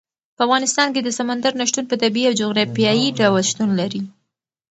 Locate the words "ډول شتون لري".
3.19-4.01